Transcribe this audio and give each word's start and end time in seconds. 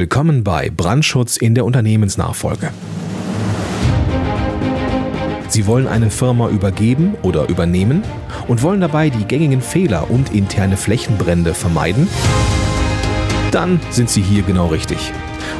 Willkommen 0.00 0.44
bei 0.44 0.70
Brandschutz 0.70 1.36
in 1.36 1.54
der 1.54 1.66
Unternehmensnachfolge. 1.66 2.70
Sie 5.48 5.66
wollen 5.66 5.86
eine 5.86 6.08
Firma 6.08 6.48
übergeben 6.48 7.16
oder 7.20 7.50
übernehmen 7.50 8.02
und 8.48 8.62
wollen 8.62 8.80
dabei 8.80 9.10
die 9.10 9.26
gängigen 9.26 9.60
Fehler 9.60 10.10
und 10.10 10.32
interne 10.32 10.78
Flächenbrände 10.78 11.52
vermeiden? 11.52 12.08
Dann 13.50 13.78
sind 13.90 14.08
Sie 14.08 14.22
hier 14.22 14.42
genau 14.42 14.68
richtig. 14.68 15.12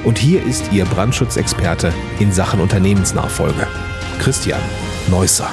Und 0.05 0.17
hier 0.17 0.43
ist 0.43 0.73
Ihr 0.73 0.87
Brandschutzexperte 0.87 1.93
in 2.19 2.33
Sachen 2.33 2.61
Unternehmensnachfolge, 2.61 3.67
Christian 4.21 4.63
Neusser. 5.11 5.51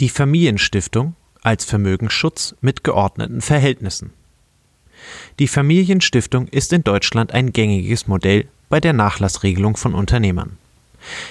Die 0.00 0.08
Familienstiftung 0.08 1.14
als 1.42 1.64
Vermögensschutz 1.64 2.56
mit 2.60 2.82
geordneten 2.82 3.40
Verhältnissen. 3.40 4.12
Die 5.38 5.46
Familienstiftung 5.46 6.48
ist 6.48 6.72
in 6.72 6.82
Deutschland 6.82 7.30
ein 7.32 7.52
gängiges 7.52 8.08
Modell 8.08 8.48
bei 8.68 8.80
der 8.80 8.92
Nachlassregelung 8.92 9.76
von 9.76 9.94
Unternehmern. 9.94 10.58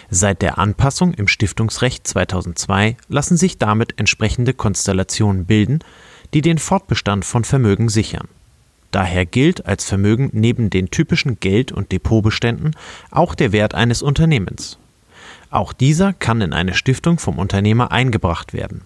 Seit 0.10 0.42
der 0.42 0.60
Anpassung 0.60 1.14
im 1.14 1.28
Stiftungsrecht 1.28 2.08
2002 2.08 2.96
lassen 3.10 3.36
sich 3.36 3.58
damit 3.58 4.00
entsprechende 4.00 4.54
Konstellationen 4.54 5.44
bilden, 5.44 5.80
die 6.34 6.42
den 6.42 6.58
Fortbestand 6.58 7.26
von 7.26 7.44
Vermögen 7.44 7.90
sichern. 7.90 8.30
Daher 8.92 9.26
gilt 9.26 9.66
als 9.66 9.84
Vermögen 9.84 10.30
neben 10.32 10.70
den 10.70 10.90
typischen 10.90 11.38
Geld- 11.42 11.74
und 11.74 11.92
Depotbeständen 11.92 12.78
auch 13.12 13.36
der 13.36 13.52
Wert 13.52 13.74
eines 13.74 14.02
Unternehmens. 14.02 14.78
Auch 15.54 15.72
dieser 15.72 16.14
kann 16.14 16.42
in 16.42 16.52
eine 16.52 16.74
Stiftung 16.74 17.20
vom 17.20 17.38
Unternehmer 17.38 17.92
eingebracht 17.92 18.54
werden. 18.54 18.82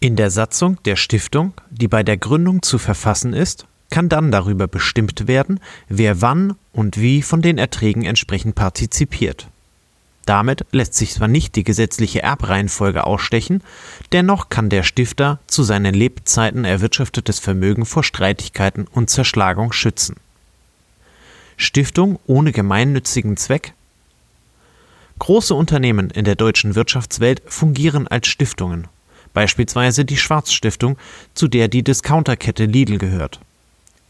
In 0.00 0.14
der 0.14 0.30
Satzung 0.30 0.76
der 0.84 0.96
Stiftung, 0.96 1.54
die 1.70 1.88
bei 1.88 2.02
der 2.02 2.18
Gründung 2.18 2.60
zu 2.60 2.76
verfassen 2.76 3.32
ist, 3.32 3.64
kann 3.88 4.10
dann 4.10 4.30
darüber 4.30 4.68
bestimmt 4.68 5.28
werden, 5.28 5.60
wer 5.88 6.20
wann 6.20 6.56
und 6.74 7.00
wie 7.00 7.22
von 7.22 7.40
den 7.40 7.56
Erträgen 7.56 8.04
entsprechend 8.04 8.54
partizipiert. 8.54 9.48
Damit 10.26 10.66
lässt 10.72 10.92
sich 10.92 11.14
zwar 11.14 11.28
nicht 11.28 11.56
die 11.56 11.64
gesetzliche 11.64 12.22
Erbreihenfolge 12.22 13.04
ausstechen, 13.04 13.62
dennoch 14.12 14.50
kann 14.50 14.68
der 14.68 14.82
Stifter 14.82 15.38
zu 15.46 15.62
seinen 15.62 15.94
Lebzeiten 15.94 16.66
erwirtschaftetes 16.66 17.38
Vermögen 17.38 17.86
vor 17.86 18.04
Streitigkeiten 18.04 18.86
und 18.92 19.08
Zerschlagung 19.08 19.72
schützen. 19.72 20.16
Stiftung 21.56 22.18
ohne 22.26 22.52
gemeinnützigen 22.52 23.38
Zweck 23.38 23.72
Große 25.18 25.54
Unternehmen 25.54 26.10
in 26.10 26.24
der 26.24 26.34
deutschen 26.34 26.74
Wirtschaftswelt 26.74 27.42
fungieren 27.46 28.06
als 28.06 28.28
Stiftungen, 28.28 28.86
beispielsweise 29.32 30.04
die 30.04 30.18
Schwarz-Stiftung, 30.18 30.98
zu 31.34 31.48
der 31.48 31.68
die 31.68 31.82
Discounterkette 31.82 32.66
Lidl 32.66 32.98
gehört. 32.98 33.40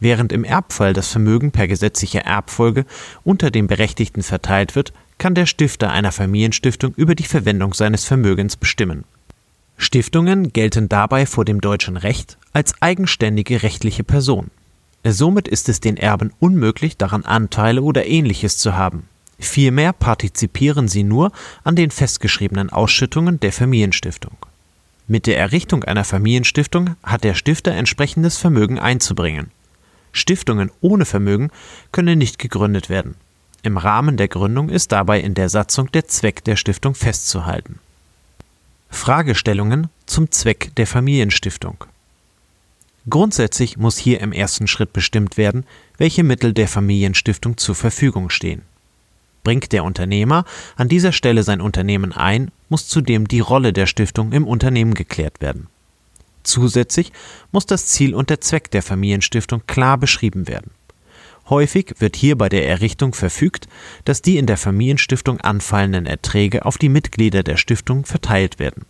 Während 0.01 0.33
im 0.33 0.45
Erbfall 0.45 0.93
das 0.93 1.09
Vermögen 1.09 1.53
per 1.53 1.69
gesetzlicher 1.69 2.21
Erbfolge 2.21 2.84
unter 3.25 3.51
den 3.51 3.67
Berechtigten 3.67 4.23
verteilt 4.23 4.75
wird, 4.75 4.93
kann 5.19 5.34
der 5.34 5.47
Stifter 5.47 5.91
einer 5.91 6.12
Familienstiftung 6.12 6.93
über 6.97 7.15
die 7.15 7.25
Verwendung 7.25 7.73
seines 7.73 8.05
Vermögens 8.05 8.57
bestimmen. 8.57 9.05
Stiftungen 9.79 10.53
gelten 10.53 10.89
dabei 10.89 11.25
vor 11.25 11.45
dem 11.45 11.61
deutschen 11.61 11.97
Recht 11.97 12.37
als 12.53 12.75
eigenständige 12.83 13.62
rechtliche 13.62 14.05
Person. 14.05 14.51
Somit 15.05 15.49
ist 15.49 15.69
es 15.69 15.81
den 15.81 15.97
Erben 15.97 16.33
unmöglich, 16.41 16.97
daran 16.97 17.25
Anteile 17.25 17.83
oder 17.83 18.07
ähnliches 18.07 18.59
zu 18.59 18.75
haben. 18.75 19.09
Vielmehr 19.39 19.92
partizipieren 19.92 20.89
sie 20.89 21.03
nur 21.03 21.33
an 21.62 21.77
den 21.77 21.91
festgeschriebenen 21.91 22.70
Ausschüttungen 22.70 23.39
der 23.41 23.53
Familienstiftung. 23.53 24.37
Mit 25.09 25.27
der 25.27 25.39
Errichtung 25.39 25.84
einer 25.84 26.05
Familienstiftung 26.05 26.97
hat 27.03 27.23
der 27.23 27.34
Stifter 27.34 27.73
entsprechendes 27.73 28.39
Vermögen 28.39 28.78
einzubringen. 28.78 29.51
Stiftungen 30.12 30.71
ohne 30.81 31.05
Vermögen 31.05 31.50
können 31.93 32.19
nicht 32.19 32.38
gegründet 32.38 32.88
werden. 32.88 33.15
Im 33.62 33.77
Rahmen 33.77 34.16
der 34.16 34.28
Gründung 34.28 34.69
ist 34.69 34.93
dabei 34.93 35.21
in 35.21 35.34
der 35.34 35.49
Satzung 35.49 35.93
der 35.93 36.09
Zweck 36.09 36.43
der 36.44 36.56
Stiftung 36.56 36.94
festzuhalten. 36.94 37.78
Fragestellungen 38.91 39.89
zum 40.06 40.31
Zweck 40.31 40.75
der 40.77 40.87
Familienstiftung. 40.87 41.84
Grundsätzlich 43.09 43.77
muss 43.77 43.99
hier 43.99 44.21
im 44.21 44.33
ersten 44.33 44.66
Schritt 44.66 44.93
bestimmt 44.93 45.37
werden, 45.37 45.65
welche 45.99 46.25
Mittel 46.25 46.53
der 46.53 46.66
Familienstiftung 46.66 47.56
zur 47.56 47.75
Verfügung 47.75 48.31
stehen. 48.31 48.62
Bringt 49.47 49.71
der 49.71 49.84
Unternehmer 49.84 50.45
an 50.75 50.89
dieser 50.89 51.12
Stelle 51.12 51.45
sein 51.45 51.61
Unternehmen 51.61 52.12
ein, 52.12 52.51
muss 52.69 52.89
zudem 52.89 53.29
die 53.29 53.39
Rolle 53.39 53.73
der 53.73 53.87
Stiftung 53.87 54.33
im 54.33 54.45
Unternehmen 54.45 54.95
geklärt 54.95 55.41
werden. 55.41 55.69
Zusätzlich 56.43 57.12
muss 57.53 57.65
das 57.65 57.87
Ziel 57.87 58.17
und 58.17 58.29
der 58.29 58.41
Zweck 58.41 58.73
der 58.73 58.83
Familienstiftung 58.83 59.62
klar 59.69 59.99
beschrieben 59.99 60.49
werden. 60.49 60.73
Häufig 61.49 61.95
wird 62.01 62.17
hier 62.17 62.37
bei 62.37 62.49
der 62.49 62.67
Errichtung 62.67 63.15
verfügt, 63.15 63.69
dass 64.05 64.21
die 64.21 64.37
in 64.37 64.47
der 64.47 64.57
Familienstiftung 64.57 65.41
anfallenden 65.41 66.07
Erträge 66.07 66.65
auf 66.65 66.77
die 66.77 66.89
Mitglieder 66.89 67.45
der 67.45 67.57
Stiftung 67.57 68.05
verteilt 68.05 68.59
werden. 68.59 68.84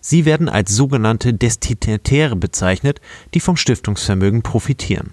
Sie 0.00 0.24
werden 0.24 0.48
als 0.48 0.74
sogenannte 0.74 1.34
Destinatäre 1.34 2.34
bezeichnet, 2.34 3.00
die 3.32 3.38
vom 3.38 3.56
Stiftungsvermögen 3.56 4.42
profitieren. 4.42 5.12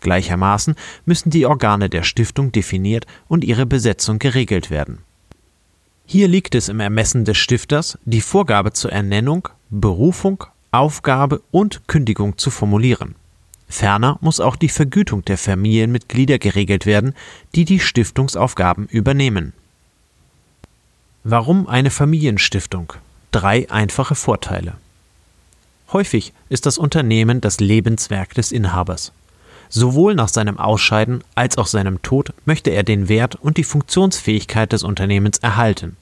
Gleichermaßen 0.00 0.74
müssen 1.04 1.30
die 1.30 1.46
Organe 1.46 1.88
der 1.88 2.02
Stiftung 2.02 2.52
definiert 2.52 3.06
und 3.28 3.44
ihre 3.44 3.66
Besetzung 3.66 4.18
geregelt 4.18 4.70
werden. 4.70 4.98
Hier 6.06 6.26
liegt 6.26 6.54
es 6.54 6.68
im 6.68 6.80
Ermessen 6.80 7.24
des 7.24 7.38
Stifters, 7.38 7.98
die 8.04 8.20
Vorgabe 8.20 8.72
zur 8.72 8.90
Ernennung, 8.90 9.48
Berufung, 9.70 10.44
Aufgabe 10.72 11.42
und 11.50 11.86
Kündigung 11.86 12.36
zu 12.36 12.50
formulieren. 12.50 13.14
Ferner 13.68 14.18
muss 14.20 14.40
auch 14.40 14.56
die 14.56 14.68
Vergütung 14.68 15.24
der 15.24 15.38
Familienmitglieder 15.38 16.38
geregelt 16.38 16.86
werden, 16.86 17.14
die 17.54 17.64
die 17.64 17.78
Stiftungsaufgaben 17.78 18.86
übernehmen. 18.86 19.52
Warum 21.22 21.68
eine 21.68 21.90
Familienstiftung? 21.90 22.92
Drei 23.30 23.70
einfache 23.70 24.16
Vorteile. 24.16 24.74
Häufig 25.92 26.32
ist 26.48 26.66
das 26.66 26.78
Unternehmen 26.78 27.40
das 27.40 27.60
Lebenswerk 27.60 28.34
des 28.34 28.52
Inhabers. 28.52 29.12
Sowohl 29.72 30.16
nach 30.16 30.28
seinem 30.28 30.58
Ausscheiden 30.58 31.22
als 31.36 31.56
auch 31.56 31.66
seinem 31.66 32.02
Tod 32.02 32.32
möchte 32.44 32.70
er 32.70 32.82
den 32.82 33.08
Wert 33.08 33.36
und 33.36 33.56
die 33.56 33.64
Funktionsfähigkeit 33.64 34.72
des 34.72 34.82
Unternehmens 34.82 35.38
erhalten. 35.38 35.96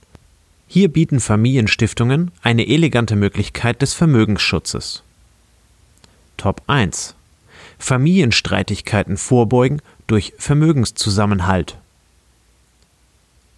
Hier 0.66 0.88
bieten 0.88 1.20
Familienstiftungen 1.20 2.30
eine 2.42 2.66
elegante 2.66 3.14
Möglichkeit 3.14 3.82
des 3.82 3.92
Vermögensschutzes. 3.92 5.02
Top 6.38 6.62
1 6.66 7.14
Familienstreitigkeiten 7.78 9.18
vorbeugen 9.18 9.82
durch 10.06 10.32
Vermögenszusammenhalt. 10.38 11.76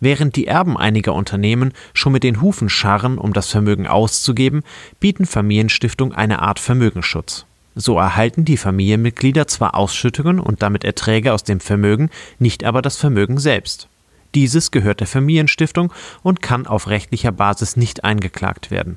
Während 0.00 0.34
die 0.34 0.46
Erben 0.46 0.76
einiger 0.76 1.14
Unternehmen 1.14 1.72
schon 1.94 2.12
mit 2.12 2.24
den 2.24 2.40
Hufen 2.40 2.68
scharren, 2.68 3.18
um 3.18 3.32
das 3.32 3.48
Vermögen 3.48 3.86
auszugeben, 3.86 4.62
bieten 4.98 5.26
Familienstiftungen 5.26 6.14
eine 6.14 6.40
Art 6.40 6.58
Vermögensschutz. 6.58 7.44
So 7.74 7.98
erhalten 7.98 8.44
die 8.44 8.56
Familienmitglieder 8.56 9.46
zwar 9.46 9.74
Ausschüttungen 9.74 10.40
und 10.40 10.62
damit 10.62 10.84
Erträge 10.84 11.32
aus 11.32 11.44
dem 11.44 11.60
Vermögen, 11.60 12.10
nicht 12.38 12.64
aber 12.64 12.82
das 12.82 12.96
Vermögen 12.96 13.38
selbst. 13.38 13.88
Dieses 14.34 14.70
gehört 14.70 15.00
der 15.00 15.06
Familienstiftung 15.06 15.92
und 16.22 16.42
kann 16.42 16.66
auf 16.66 16.88
rechtlicher 16.88 17.32
Basis 17.32 17.76
nicht 17.76 18.04
eingeklagt 18.04 18.70
werden. 18.70 18.96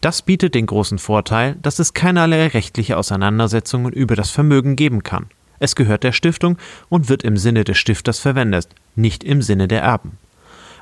Das 0.00 0.22
bietet 0.22 0.54
den 0.54 0.66
großen 0.66 0.98
Vorteil, 0.98 1.56
dass 1.62 1.78
es 1.78 1.94
keinerlei 1.94 2.48
rechtliche 2.48 2.96
Auseinandersetzungen 2.96 3.92
über 3.92 4.14
das 4.14 4.30
Vermögen 4.30 4.76
geben 4.76 5.02
kann. 5.02 5.26
Es 5.58 5.74
gehört 5.74 6.04
der 6.04 6.12
Stiftung 6.12 6.58
und 6.88 7.08
wird 7.08 7.24
im 7.24 7.36
Sinne 7.36 7.64
des 7.64 7.78
Stifters 7.78 8.20
verwendet, 8.20 8.68
nicht 8.94 9.24
im 9.24 9.42
Sinne 9.42 9.66
der 9.66 9.82
Erben. 9.82 10.18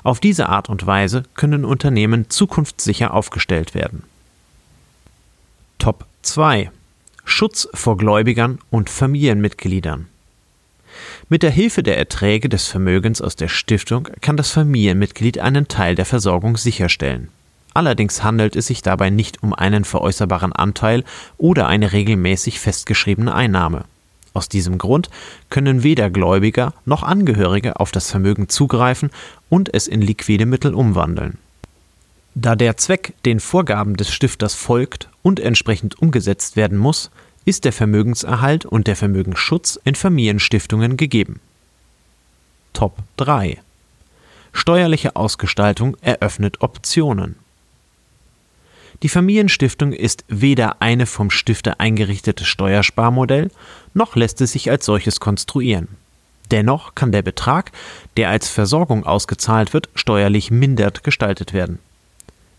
Auf 0.03 0.19
diese 0.19 0.49
Art 0.49 0.69
und 0.69 0.85
Weise 0.85 1.23
können 1.33 1.65
Unternehmen 1.65 2.29
zukunftssicher 2.29 3.13
aufgestellt 3.13 3.73
werden. 3.73 4.03
Top 5.79 6.05
2 6.21 6.69
Schutz 7.29 7.67
vor 7.73 7.97
Gläubigern 7.97 8.57
und 8.71 8.89
Familienmitgliedern. 8.89 10.07
Mit 11.27 11.43
der 11.43 11.51
Hilfe 11.51 11.83
der 11.83 11.97
Erträge 11.97 12.47
des 12.47 12.67
Vermögens 12.67 13.21
aus 13.21 13.35
der 13.35 13.49
Stiftung 13.49 14.07
kann 14.21 14.37
das 14.37 14.49
Familienmitglied 14.51 15.37
einen 15.37 15.67
Teil 15.67 15.93
der 15.93 16.05
Versorgung 16.05 16.55
sicherstellen. 16.55 17.27
Allerdings 17.73 18.23
handelt 18.23 18.55
es 18.55 18.67
sich 18.67 18.81
dabei 18.81 19.09
nicht 19.09 19.43
um 19.43 19.53
einen 19.53 19.83
veräußerbaren 19.83 20.53
Anteil 20.53 21.03
oder 21.37 21.67
eine 21.67 21.91
regelmäßig 21.91 22.61
festgeschriebene 22.61 23.35
Einnahme. 23.35 23.83
Aus 24.33 24.47
diesem 24.47 24.77
Grund 24.77 25.09
können 25.49 25.83
weder 25.83 26.09
Gläubiger 26.09 26.73
noch 26.85 27.03
Angehörige 27.03 27.79
auf 27.79 27.91
das 27.91 28.09
Vermögen 28.09 28.47
zugreifen 28.47 29.11
und 29.49 29.73
es 29.73 29.87
in 29.87 30.01
liquide 30.01 30.45
Mittel 30.45 30.73
umwandeln. 30.73 31.37
Da 32.39 32.55
der 32.55 32.77
Zweck 32.77 33.15
den 33.25 33.39
Vorgaben 33.39 33.97
des 33.97 34.13
Stifters 34.13 34.53
folgt 34.53 35.09
und 35.23 35.39
entsprechend 35.39 35.99
umgesetzt 35.99 36.55
werden 36.55 36.77
muss, 36.77 37.09
ist 37.45 37.65
der 37.65 37.73
Vermögenserhalt 37.73 38.63
und 38.63 38.85
der 38.85 38.95
Vermögensschutz 38.95 39.79
in 39.83 39.95
Familienstiftungen 39.95 40.97
gegeben. 40.97 41.39
Top 42.73 42.95
3 43.17 43.57
Steuerliche 44.53 45.15
Ausgestaltung 45.15 45.97
eröffnet 46.01 46.61
Optionen. 46.61 47.37
Die 49.01 49.09
Familienstiftung 49.09 49.91
ist 49.91 50.23
weder 50.27 50.79
eine 50.79 51.07
vom 51.07 51.31
Stifter 51.31 51.79
eingerichtete 51.79 52.45
Steuersparmodell, 52.45 53.49
noch 53.95 54.15
lässt 54.15 54.41
es 54.41 54.51
sich 54.51 54.69
als 54.69 54.85
solches 54.85 55.19
konstruieren. 55.19 55.87
Dennoch 56.51 56.93
kann 56.93 57.11
der 57.11 57.23
Betrag, 57.23 57.71
der 58.15 58.29
als 58.29 58.47
Versorgung 58.47 59.07
ausgezahlt 59.07 59.73
wird, 59.73 59.89
steuerlich 59.95 60.51
mindert 60.51 61.03
gestaltet 61.03 61.51
werden. 61.51 61.79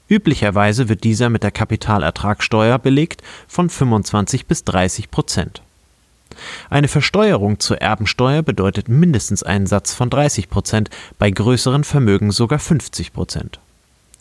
Üblicherweise 0.08 0.88
wird 0.88 1.04
dieser 1.04 1.28
mit 1.28 1.42
der 1.42 1.50
Kapitalertragssteuer 1.50 2.78
belegt 2.78 3.22
von 3.46 3.68
25 3.68 4.46
bis 4.46 4.64
30 4.64 5.10
Prozent. 5.10 5.62
Eine 6.70 6.88
Versteuerung 6.88 7.58
zur 7.58 7.78
Erbensteuer 7.78 8.42
bedeutet 8.42 8.88
mindestens 8.88 9.42
einen 9.42 9.66
Satz 9.66 9.94
von 9.94 10.08
30 10.08 10.48
Prozent, 10.48 10.90
bei 11.18 11.30
größeren 11.30 11.84
Vermögen 11.84 12.30
sogar 12.30 12.58
50 12.58 13.12
Prozent. 13.12 13.58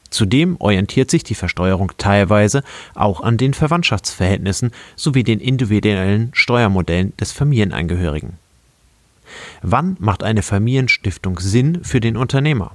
Zudem 0.10 0.56
orientiert 0.60 1.12
sich 1.12 1.24
die 1.24 1.36
Versteuerung 1.36 1.92
teilweise 1.98 2.64
auch 2.96 3.22
an 3.22 3.38
den 3.38 3.54
Verwandtschaftsverhältnissen 3.54 4.72
sowie 4.96 5.24
den 5.24 5.40
individuellen 5.40 6.30
Steuermodellen 6.34 7.16
des 7.18 7.34
Familienangehörigen. 7.34 8.34
Wann 9.62 9.98
macht 10.00 10.24
eine 10.24 10.44
Familienstiftung 10.44 11.40
Sinn 11.40 11.84
für 11.84 12.00
den 12.00 12.16
Unternehmer? 12.16 12.72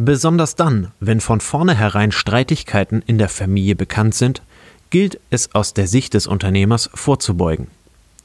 Besonders 0.00 0.54
dann, 0.54 0.92
wenn 1.00 1.20
von 1.20 1.40
vornherein 1.40 2.12
Streitigkeiten 2.12 3.02
in 3.04 3.18
der 3.18 3.28
Familie 3.28 3.74
bekannt 3.74 4.14
sind, 4.14 4.42
gilt 4.90 5.18
es 5.30 5.56
aus 5.56 5.74
der 5.74 5.88
Sicht 5.88 6.14
des 6.14 6.28
Unternehmers 6.28 6.88
vorzubeugen. 6.94 7.66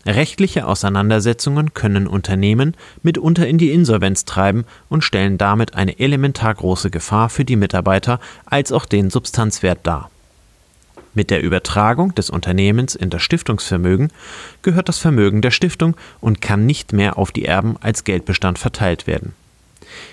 Rechtliche 0.05 0.67
Auseinandersetzungen 0.67 1.73
können 1.73 2.05
Unternehmen 2.05 2.75
mitunter 3.01 3.47
in 3.47 3.57
die 3.57 3.71
Insolvenz 3.71 4.23
treiben 4.23 4.65
und 4.87 5.03
stellen 5.03 5.39
damit 5.39 5.73
eine 5.73 5.97
elementar 5.97 6.53
große 6.53 6.91
Gefahr 6.91 7.29
für 7.29 7.43
die 7.43 7.55
Mitarbeiter 7.55 8.19
als 8.45 8.71
auch 8.71 8.85
den 8.85 9.09
Substanzwert 9.09 9.79
dar. 9.81 10.11
Mit 11.15 11.31
der 11.31 11.41
Übertragung 11.41 12.13
des 12.13 12.29
Unternehmens 12.29 12.93
in 12.93 13.09
das 13.09 13.23
Stiftungsvermögen 13.23 14.11
gehört 14.61 14.89
das 14.89 14.99
Vermögen 14.99 15.41
der 15.41 15.49
Stiftung 15.49 15.97
und 16.21 16.39
kann 16.39 16.67
nicht 16.67 16.93
mehr 16.93 17.17
auf 17.17 17.31
die 17.31 17.45
Erben 17.45 17.77
als 17.81 18.03
Geldbestand 18.03 18.59
verteilt 18.59 19.07
werden. 19.07 19.33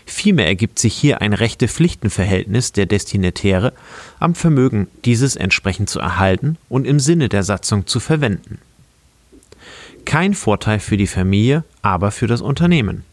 Vielmehr 0.07 0.47
ergibt 0.47 0.79
sich 0.79 0.95
hier 0.95 1.21
ein 1.21 1.33
Rechte-Pflichten-Verhältnis 1.33 2.73
der 2.73 2.87
Destinatäre 2.87 3.73
am 4.19 4.35
Vermögen, 4.35 4.89
dieses 5.05 5.37
entsprechend 5.37 5.89
zu 5.91 6.01
erhalten 6.01 6.57
und 6.69 6.87
im 6.87 7.01
Sinne 7.01 7.29
der 7.29 7.43
Satzung 7.43 7.87
zu 7.87 8.01
verwenden. 8.01 8.59
Kein 10.05 10.35
Vorteil 10.35 10.81
für 10.81 10.97
die 10.97 11.07
Familie, 11.07 11.65
aber 11.83 12.11
für 12.11 12.27
das 12.27 12.41
Unternehmen. 12.41 13.05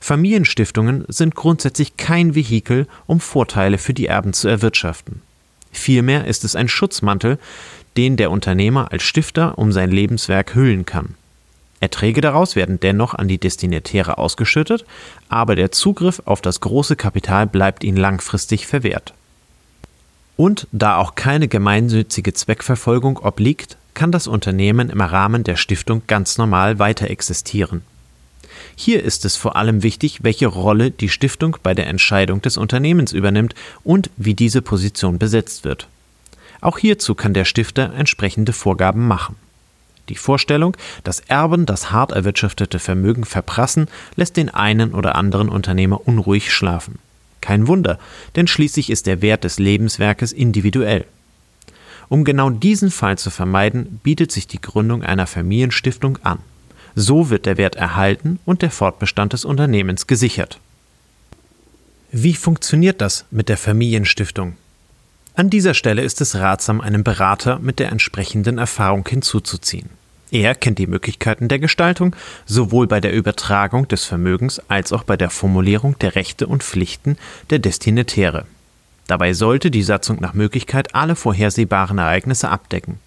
Familienstiftungen 0.00 1.04
sind 1.08 1.34
grundsätzlich 1.34 1.96
kein 1.96 2.34
Vehikel, 2.34 2.86
um 3.06 3.20
Vorteile 3.20 3.78
für 3.78 3.94
die 3.94 4.06
Erben 4.06 4.32
zu 4.32 4.48
erwirtschaften. 4.48 5.22
Vielmehr 5.72 6.26
ist 6.26 6.44
es 6.44 6.56
ein 6.56 6.68
Schutzmantel, 6.68 7.38
den 7.96 8.16
der 8.16 8.30
Unternehmer 8.30 8.92
als 8.92 9.02
Stifter 9.02 9.58
um 9.58 9.72
sein 9.72 9.90
Lebenswerk 9.90 10.54
hüllen 10.54 10.86
kann. 10.86 11.14
Erträge 11.80 12.20
daraus 12.20 12.56
werden 12.56 12.80
dennoch 12.80 13.14
an 13.14 13.28
die 13.28 13.38
Destinatäre 13.38 14.18
ausgeschüttet, 14.18 14.84
aber 15.28 15.54
der 15.54 15.70
Zugriff 15.70 16.22
auf 16.24 16.40
das 16.40 16.60
große 16.60 16.96
Kapital 16.96 17.46
bleibt 17.46 17.84
ihnen 17.84 17.96
langfristig 17.96 18.66
verwehrt. 18.66 19.14
Und 20.36 20.66
da 20.72 20.96
auch 20.96 21.14
keine 21.14 21.48
gemeinnützige 21.48 22.32
Zweckverfolgung 22.32 23.18
obliegt, 23.18 23.76
kann 23.94 24.12
das 24.12 24.28
Unternehmen 24.28 24.90
im 24.90 25.00
Rahmen 25.00 25.42
der 25.42 25.56
Stiftung 25.56 26.02
ganz 26.06 26.38
normal 26.38 26.78
weiter 26.78 27.10
existieren. 27.10 27.82
Hier 28.76 29.02
ist 29.02 29.24
es 29.24 29.36
vor 29.36 29.56
allem 29.56 29.82
wichtig, 29.82 30.22
welche 30.22 30.46
Rolle 30.46 30.90
die 30.92 31.08
Stiftung 31.08 31.56
bei 31.62 31.74
der 31.74 31.88
Entscheidung 31.88 32.40
des 32.42 32.56
Unternehmens 32.56 33.12
übernimmt 33.12 33.54
und 33.82 34.10
wie 34.16 34.34
diese 34.34 34.62
Position 34.62 35.18
besetzt 35.18 35.64
wird. 35.64 35.88
Auch 36.60 36.78
hierzu 36.78 37.14
kann 37.14 37.34
der 37.34 37.44
Stifter 37.44 37.92
entsprechende 37.94 38.52
Vorgaben 38.52 39.06
machen. 39.06 39.36
Die 40.08 40.16
Vorstellung, 40.16 40.76
dass 41.04 41.20
Erben 41.20 41.66
das 41.66 41.90
hart 41.90 42.12
erwirtschaftete 42.12 42.78
Vermögen 42.78 43.24
verprassen, 43.24 43.88
lässt 44.16 44.36
den 44.36 44.48
einen 44.48 44.94
oder 44.94 45.16
anderen 45.16 45.48
Unternehmer 45.48 46.06
unruhig 46.06 46.52
schlafen. 46.52 46.98
Kein 47.40 47.66
Wunder, 47.66 47.98
denn 48.36 48.46
schließlich 48.46 48.90
ist 48.90 49.06
der 49.06 49.22
Wert 49.22 49.44
des 49.44 49.58
Lebenswerkes 49.58 50.32
individuell. 50.32 51.04
Um 52.08 52.24
genau 52.24 52.50
diesen 52.50 52.90
Fall 52.90 53.18
zu 53.18 53.30
vermeiden, 53.30 54.00
bietet 54.02 54.32
sich 54.32 54.46
die 54.46 54.60
Gründung 54.60 55.02
einer 55.02 55.26
Familienstiftung 55.26 56.18
an. 56.22 56.38
So 56.94 57.30
wird 57.30 57.46
der 57.46 57.58
Wert 57.58 57.76
erhalten 57.76 58.40
und 58.44 58.62
der 58.62 58.70
Fortbestand 58.70 59.34
des 59.34 59.44
Unternehmens 59.44 60.06
gesichert. 60.06 60.58
Wie 62.10 62.34
funktioniert 62.34 63.02
das 63.02 63.26
mit 63.30 63.50
der 63.50 63.58
Familienstiftung? 63.58 64.56
An 65.34 65.50
dieser 65.50 65.74
Stelle 65.74 66.02
ist 66.02 66.20
es 66.20 66.34
ratsam, 66.34 66.80
einen 66.80 67.04
Berater 67.04 67.58
mit 67.58 67.78
der 67.78 67.92
entsprechenden 67.92 68.58
Erfahrung 68.58 69.06
hinzuzuziehen. 69.06 69.90
Er 70.30 70.54
kennt 70.54 70.78
die 70.78 70.86
Möglichkeiten 70.86 71.48
der 71.48 71.58
Gestaltung 71.58 72.14
sowohl 72.44 72.86
bei 72.86 73.00
der 73.00 73.14
Übertragung 73.14 73.88
des 73.88 74.04
Vermögens 74.04 74.60
als 74.68 74.92
auch 74.92 75.04
bei 75.04 75.16
der 75.16 75.30
Formulierung 75.30 75.98
der 76.00 76.16
Rechte 76.16 76.46
und 76.46 76.62
Pflichten 76.62 77.16
der 77.48 77.60
Destinatäre. 77.60 78.44
Dabei 79.06 79.32
sollte 79.32 79.70
die 79.70 79.82
Satzung 79.82 80.20
nach 80.20 80.34
Möglichkeit 80.34 80.94
alle 80.94 81.16
vorhersehbaren 81.16 81.96
Ereignisse 81.96 82.50
abdecken. 82.50 83.00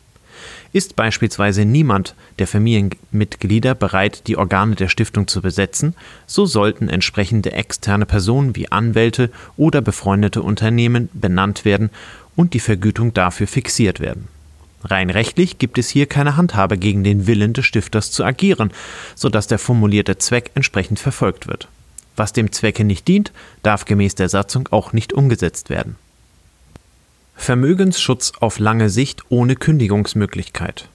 Ist 0.73 0.95
beispielsweise 0.95 1.63
niemand 1.63 2.15
der 2.39 2.47
Familienmitglieder 2.47 3.75
bereit, 3.75 4.23
die 4.25 4.37
Organe 4.37 4.73
der 4.73 4.87
Stiftung 4.87 5.27
zu 5.27 5.43
besetzen, 5.43 5.93
so 6.25 6.47
sollten 6.47 6.89
entsprechende 6.89 7.51
externe 7.51 8.07
Personen 8.07 8.55
wie 8.55 8.71
Anwälte 8.71 9.29
oder 9.57 9.81
befreundete 9.81 10.41
Unternehmen 10.41 11.09
benannt 11.13 11.65
werden 11.65 11.91
und 12.35 12.55
die 12.55 12.59
Vergütung 12.59 13.13
dafür 13.13 13.45
fixiert 13.45 13.99
werden. 13.99 14.27
Rein 14.83 15.09
rechtlich 15.09 15.57
gibt 15.57 15.77
es 15.77 15.89
hier 15.89 16.07
keine 16.07 16.37
Handhabe 16.37 16.77
gegen 16.77 17.03
den 17.03 17.27
Willen 17.27 17.53
des 17.53 17.65
Stifters 17.65 18.11
zu 18.11 18.23
agieren, 18.23 18.71
sodass 19.15 19.47
der 19.47 19.59
formulierte 19.59 20.17
Zweck 20.17 20.51
entsprechend 20.55 20.99
verfolgt 20.99 21.47
wird. 21.47 21.67
Was 22.15 22.33
dem 22.33 22.51
Zwecke 22.51 22.83
nicht 22.83 23.07
dient, 23.07 23.31
darf 23.63 23.85
gemäß 23.85 24.15
der 24.15 24.29
Satzung 24.29 24.67
auch 24.71 24.93
nicht 24.93 25.13
umgesetzt 25.13 25.69
werden. 25.69 25.95
Vermögensschutz 27.35 28.33
auf 28.39 28.59
lange 28.59 28.89
Sicht 28.89 29.23
ohne 29.29 29.55
Kündigungsmöglichkeit. 29.55 30.89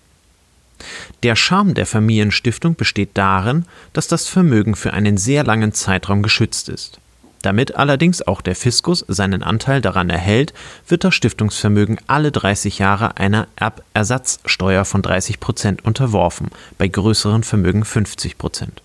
Der 1.22 1.34
Charme 1.34 1.74
der 1.74 1.86
Familienstiftung 1.86 2.74
besteht 2.74 3.10
darin, 3.14 3.64
dass 3.92 4.08
das 4.08 4.28
Vermögen 4.28 4.76
für 4.76 4.92
einen 4.92 5.16
sehr 5.16 5.42
langen 5.42 5.72
Zeitraum 5.72 6.22
geschützt 6.22 6.68
ist. 6.68 7.00
Damit 7.46 7.76
allerdings 7.76 8.26
auch 8.26 8.40
der 8.40 8.56
Fiskus 8.56 9.04
seinen 9.06 9.44
Anteil 9.44 9.80
daran 9.80 10.10
erhält, 10.10 10.52
wird 10.88 11.04
das 11.04 11.14
Stiftungsvermögen 11.14 11.96
alle 12.08 12.32
30 12.32 12.80
Jahre 12.80 13.18
einer 13.18 13.46
Erbersatzsteuer 13.54 14.84
von 14.84 15.00
30 15.00 15.38
Prozent 15.38 15.84
unterworfen, 15.84 16.48
bei 16.76 16.88
größeren 16.88 17.44
Vermögen 17.44 17.84
50 17.84 18.36
Prozent. 18.36 18.82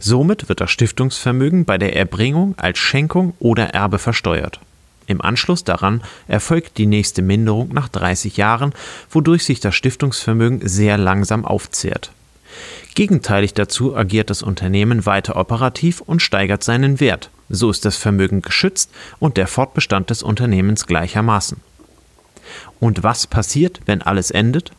Somit 0.00 0.48
wird 0.48 0.60
das 0.60 0.72
Stiftungsvermögen 0.72 1.64
bei 1.64 1.78
der 1.78 1.94
Erbringung 1.94 2.56
als 2.58 2.80
Schenkung 2.80 3.34
oder 3.38 3.68
Erbe 3.68 4.00
versteuert. 4.00 4.58
Im 5.06 5.20
Anschluss 5.20 5.62
daran 5.62 6.02
erfolgt 6.26 6.78
die 6.78 6.86
nächste 6.86 7.22
Minderung 7.22 7.72
nach 7.72 7.88
30 7.88 8.36
Jahren, 8.36 8.72
wodurch 9.10 9.44
sich 9.44 9.60
das 9.60 9.76
Stiftungsvermögen 9.76 10.66
sehr 10.66 10.98
langsam 10.98 11.44
aufzehrt. 11.44 12.10
Gegenteilig 12.96 13.54
dazu 13.54 13.96
agiert 13.96 14.28
das 14.30 14.42
Unternehmen 14.42 15.06
weiter 15.06 15.36
operativ 15.36 16.00
und 16.00 16.20
steigert 16.20 16.64
seinen 16.64 16.98
Wert. 16.98 17.30
So 17.48 17.70
ist 17.70 17.84
das 17.84 17.96
Vermögen 17.96 18.42
geschützt 18.42 18.90
und 19.18 19.36
der 19.36 19.46
Fortbestand 19.46 20.10
des 20.10 20.22
Unternehmens 20.22 20.86
gleichermaßen. 20.86 21.60
Und 22.80 23.02
was 23.02 23.26
passiert, 23.26 23.80
wenn 23.86 24.02
alles 24.02 24.30
endet? 24.30 24.72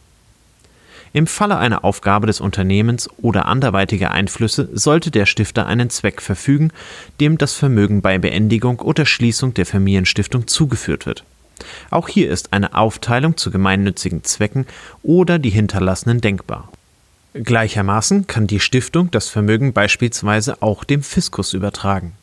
Im 1.13 1.25
Falle 1.25 1.57
einer 1.57 1.83
Aufgabe 1.83 2.27
des 2.27 2.41
Unternehmens 2.41 3.09
oder 3.17 3.45
anderweitiger 3.45 4.11
Einflüsse 4.11 4.69
sollte 4.73 5.09
der 5.09 5.25
Stifter 5.25 5.65
einen 5.65 5.89
Zweck 5.89 6.21
verfügen, 6.21 6.71
dem 7.19 7.37
das 7.37 7.53
Vermögen 7.53 8.01
bei 8.01 8.17
Beendigung 8.17 8.79
oder 8.79 9.05
Schließung 9.05 9.53
der 9.53 9.65
Familienstiftung 9.65 10.47
zugeführt 10.47 11.05
wird. 11.05 11.23
Auch 11.89 12.07
hier 12.07 12.29
ist 12.29 12.53
eine 12.53 12.75
Aufteilung 12.75 13.37
zu 13.37 13.49
gemeinnützigen 13.51 14.23
Zwecken 14.23 14.67
oder 15.01 15.39
die 15.39 15.49
Hinterlassenen 15.49 16.21
denkbar. 16.21 16.69
Gleichermaßen 17.33 18.27
kann 18.27 18.47
die 18.47 18.59
Stiftung 18.59 19.09
das 19.11 19.29
Vermögen 19.29 19.73
beispielsweise 19.73 20.61
auch 20.61 20.83
dem 20.83 21.03
Fiskus 21.03 21.53
übertragen. 21.53 22.13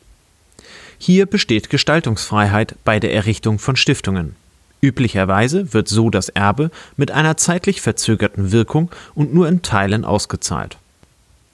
Hier 0.97 1.25
besteht 1.25 1.69
Gestaltungsfreiheit 1.69 2.75
bei 2.83 2.99
der 2.99 3.13
Errichtung 3.13 3.59
von 3.59 3.75
Stiftungen. 3.75 4.35
Üblicherweise 4.81 5.73
wird 5.73 5.87
so 5.87 6.09
das 6.09 6.29
Erbe 6.29 6.69
mit 6.95 7.11
einer 7.11 7.37
zeitlich 7.37 7.81
verzögerten 7.81 8.51
Wirkung 8.51 8.91
und 9.15 9.33
nur 9.33 9.47
in 9.47 9.61
Teilen 9.61 10.05
ausgezahlt. 10.05 10.77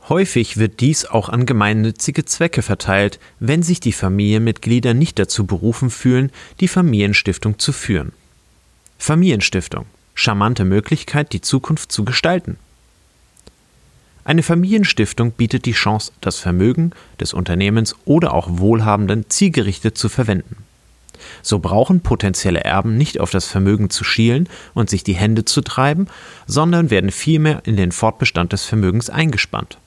Häufig 0.09 0.57
wird 0.57 0.79
dies 0.81 1.05
auch 1.05 1.29
an 1.29 1.45
gemeinnützige 1.45 2.25
Zwecke 2.25 2.61
verteilt, 2.61 3.19
wenn 3.39 3.63
sich 3.63 3.79
die 3.79 3.93
Familienmitglieder 3.93 4.93
nicht 4.93 5.19
dazu 5.19 5.45
berufen 5.45 5.89
fühlen, 5.89 6.31
die 6.59 6.67
Familienstiftung 6.67 7.59
zu 7.59 7.71
führen. 7.71 8.11
Familienstiftung. 8.97 9.85
Charmante 10.13 10.65
Möglichkeit, 10.65 11.33
die 11.33 11.41
Zukunft 11.41 11.91
zu 11.91 12.03
gestalten. 12.03 12.57
Eine 14.23 14.43
Familienstiftung 14.43 15.31
bietet 15.31 15.65
die 15.65 15.71
Chance, 15.71 16.11
das 16.21 16.37
Vermögen 16.37 16.91
des 17.19 17.33
Unternehmens 17.33 17.95
oder 18.05 18.33
auch 18.33 18.47
Wohlhabenden 18.49 19.29
zielgerichtet 19.29 19.97
zu 19.97 20.09
verwenden. 20.09 20.57
So 21.41 21.59
brauchen 21.59 22.01
potenzielle 22.01 22.63
Erben 22.63 22.97
nicht 22.97 23.19
auf 23.19 23.31
das 23.31 23.45
Vermögen 23.47 23.89
zu 23.89 24.03
schielen 24.03 24.47
und 24.73 24.89
sich 24.89 25.03
die 25.03 25.13
Hände 25.13 25.45
zu 25.45 25.61
treiben, 25.61 26.07
sondern 26.47 26.89
werden 26.89 27.11
vielmehr 27.11 27.61
in 27.65 27.77
den 27.77 27.91
Fortbestand 27.91 28.53
des 28.53 28.65
Vermögens 28.65 29.09
eingespannt. 29.09 29.77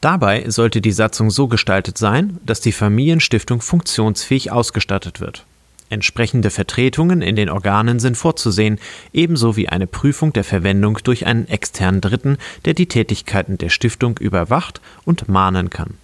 Dabei 0.00 0.48
sollte 0.48 0.80
die 0.80 0.92
Satzung 0.92 1.30
so 1.30 1.46
gestaltet 1.46 1.98
sein, 1.98 2.38
dass 2.44 2.60
die 2.60 2.72
Familienstiftung 2.72 3.60
funktionsfähig 3.60 4.50
ausgestattet 4.50 5.20
wird. 5.20 5.44
Entsprechende 5.90 6.50
Vertretungen 6.50 7.20
in 7.20 7.34
den 7.34 7.50
Organen 7.50 7.98
sind 7.98 8.16
vorzusehen, 8.16 8.78
ebenso 9.12 9.56
wie 9.56 9.68
eine 9.68 9.88
Prüfung 9.88 10.32
der 10.32 10.44
Verwendung 10.44 10.98
durch 11.02 11.26
einen 11.26 11.48
externen 11.48 12.00
Dritten, 12.00 12.38
der 12.64 12.74
die 12.74 12.86
Tätigkeiten 12.86 13.58
der 13.58 13.70
Stiftung 13.70 14.16
überwacht 14.18 14.80
und 15.04 15.28
mahnen 15.28 15.68
kann. 15.68 15.94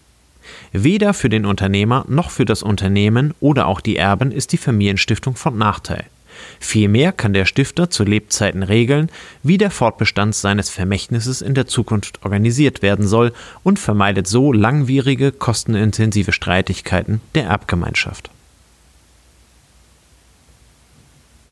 Weder 0.72 1.14
für 1.14 1.28
den 1.28 1.46
Unternehmer 1.46 2.04
noch 2.08 2.30
für 2.30 2.44
das 2.44 2.64
Unternehmen 2.64 3.32
oder 3.38 3.68
auch 3.68 3.80
die 3.80 3.96
Erben 3.96 4.32
ist 4.32 4.52
die 4.52 4.58
Familienstiftung 4.58 5.36
von 5.36 5.56
Nachteil. 5.56 6.04
Vielmehr 6.58 7.12
kann 7.12 7.32
der 7.32 7.44
Stifter 7.44 7.88
zu 7.88 8.02
Lebzeiten 8.02 8.64
regeln, 8.64 9.08
wie 9.44 9.56
der 9.56 9.70
Fortbestand 9.70 10.34
seines 10.34 10.68
Vermächtnisses 10.68 11.42
in 11.42 11.54
der 11.54 11.66
Zukunft 11.68 12.24
organisiert 12.24 12.82
werden 12.82 13.06
soll 13.06 13.32
und 13.62 13.78
vermeidet 13.78 14.26
so 14.26 14.52
langwierige, 14.52 15.30
kostenintensive 15.30 16.32
Streitigkeiten 16.32 17.20
der 17.34 17.44
Erbgemeinschaft. 17.44 18.30